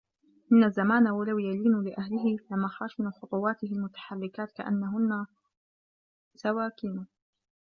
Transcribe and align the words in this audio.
إنَّ 0.53 0.63
الزَّمَانَ 0.63 1.07
وَلَوْ 1.07 1.37
يَلِينُ 1.39 1.83
لِأَهْلِهِ 1.83 2.37
لَمُخَاشِنُ 2.51 3.11
خُطُوَاتُهُ 3.11 3.67
الْمُتَحَرِّكَاتُ 3.67 4.51
كَأَنَّهُنَّ 4.51 5.25
سَوَاكِنُ 6.35 7.05